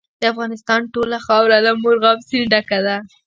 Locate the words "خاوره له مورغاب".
1.25-2.19